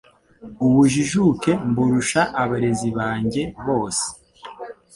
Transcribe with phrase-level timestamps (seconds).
[0.65, 4.07] Ubujijuke mburusha abarezi banjye bose